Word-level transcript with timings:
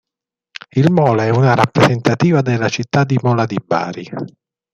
Il 0.71 0.91
Mola 0.91 1.25
è 1.25 1.29
una 1.29 1.53
rappresentativa 1.53 2.41
della 2.41 2.69
città 2.69 3.03
di 3.03 3.19
Mola 3.21 3.45
di 3.45 3.59
Bari. 3.63 4.09